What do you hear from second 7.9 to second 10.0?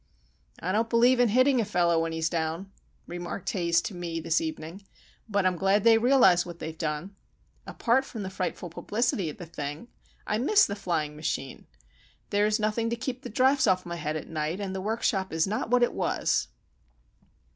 from the frightful publicity of the thing,